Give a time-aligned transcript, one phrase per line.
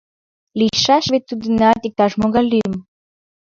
[0.59, 2.73] —Лийшаш вет тудынат иктаж-могай лӱм?